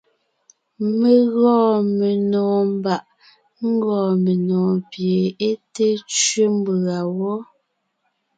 [0.99, 3.03] Mé gɔɔn menɔ̀ɔn mbàʼ
[3.69, 7.37] ńgɔɔn menɔ̀ɔn pie é té tsẅé mbʉ̀a wɔ́.